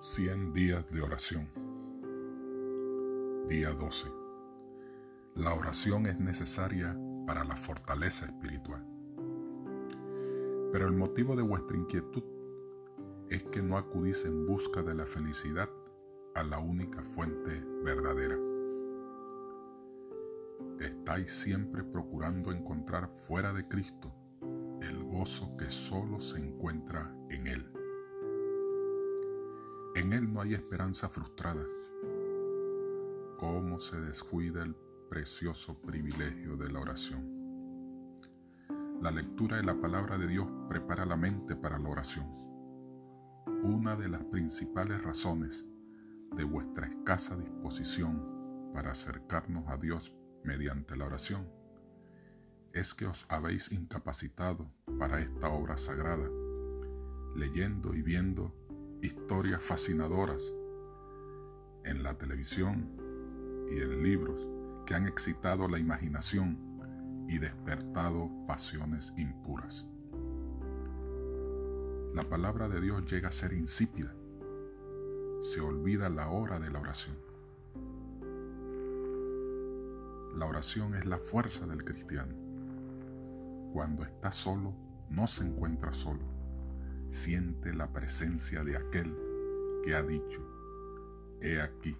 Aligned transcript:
100 0.00 0.52
días 0.52 0.84
de 0.90 1.00
oración. 1.00 1.48
Día 3.48 3.70
12. 3.70 4.08
La 5.34 5.54
oración 5.54 6.06
es 6.06 6.18
necesaria 6.18 6.96
para 7.26 7.44
la 7.44 7.56
fortaleza 7.56 8.26
espiritual. 8.26 8.84
Pero 10.72 10.86
el 10.86 10.92
motivo 10.92 11.36
de 11.36 11.42
vuestra 11.42 11.76
inquietud 11.76 12.24
es 13.30 13.42
que 13.44 13.62
no 13.62 13.76
acudís 13.78 14.24
en 14.24 14.46
busca 14.46 14.82
de 14.82 14.94
la 14.94 15.06
felicidad 15.06 15.68
a 16.34 16.42
la 16.42 16.58
única 16.58 17.02
fuente 17.02 17.62
verdadera. 17.82 18.38
Estáis 20.80 21.32
siempre 21.32 21.84
procurando 21.84 22.52
encontrar 22.52 23.08
fuera 23.08 23.52
de 23.52 23.66
Cristo 23.68 24.12
el 24.82 25.04
gozo 25.04 25.56
que 25.56 25.70
solo 25.70 26.20
se 26.20 26.38
encuentra 26.38 27.14
en 27.30 27.46
Él. 27.46 27.83
En 29.94 30.12
Él 30.12 30.32
no 30.32 30.40
hay 30.40 30.54
esperanza 30.54 31.08
frustrada. 31.08 31.64
¿Cómo 33.38 33.78
se 33.78 34.00
descuida 34.00 34.64
el 34.64 34.74
precioso 35.08 35.80
privilegio 35.80 36.56
de 36.56 36.68
la 36.72 36.80
oración? 36.80 38.20
La 39.00 39.12
lectura 39.12 39.58
de 39.58 39.62
la 39.62 39.80
palabra 39.80 40.18
de 40.18 40.26
Dios 40.26 40.48
prepara 40.68 41.06
la 41.06 41.16
mente 41.16 41.54
para 41.54 41.78
la 41.78 41.88
oración. 41.88 42.26
Una 43.62 43.94
de 43.94 44.08
las 44.08 44.24
principales 44.24 45.00
razones 45.00 45.64
de 46.34 46.42
vuestra 46.42 46.88
escasa 46.88 47.36
disposición 47.36 48.72
para 48.74 48.90
acercarnos 48.90 49.68
a 49.68 49.76
Dios 49.76 50.12
mediante 50.42 50.96
la 50.96 51.06
oración 51.06 51.48
es 52.72 52.94
que 52.94 53.06
os 53.06 53.26
habéis 53.28 53.70
incapacitado 53.70 54.68
para 54.98 55.20
esta 55.20 55.50
obra 55.50 55.76
sagrada, 55.76 56.28
leyendo 57.36 57.94
y 57.94 58.02
viendo 58.02 58.52
historias 59.04 59.62
fascinadoras 59.62 60.54
en 61.84 62.02
la 62.02 62.16
televisión 62.16 62.90
y 63.70 63.80
en 63.80 64.02
libros 64.02 64.48
que 64.86 64.94
han 64.94 65.06
excitado 65.06 65.68
la 65.68 65.78
imaginación 65.78 66.58
y 67.28 67.38
despertado 67.38 68.30
pasiones 68.46 69.12
impuras. 69.16 69.86
La 72.14 72.22
palabra 72.22 72.68
de 72.68 72.80
Dios 72.80 73.04
llega 73.10 73.28
a 73.28 73.32
ser 73.32 73.52
insípida. 73.52 74.14
Se 75.40 75.60
olvida 75.60 76.08
la 76.08 76.28
hora 76.30 76.58
de 76.58 76.70
la 76.70 76.80
oración. 76.80 77.16
La 80.36 80.46
oración 80.46 80.94
es 80.94 81.04
la 81.04 81.18
fuerza 81.18 81.66
del 81.66 81.84
cristiano. 81.84 82.34
Cuando 83.72 84.04
está 84.04 84.32
solo, 84.32 84.74
no 85.10 85.26
se 85.26 85.44
encuentra 85.44 85.92
solo 85.92 86.33
siente 87.14 87.72
la 87.72 87.90
presencia 87.92 88.64
de 88.64 88.76
aquel 88.76 89.16
que 89.84 89.94
ha 89.94 90.02
dicho, 90.02 90.40
he 91.40 91.60
aquí, 91.60 91.96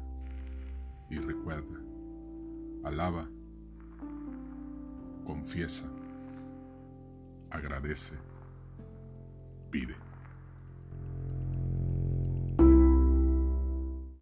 y 1.10 1.18
recuerda, 1.18 1.80
alaba, 2.84 3.28
confiesa, 5.26 5.90
agradece, 7.50 8.14
pide. 9.72 10.09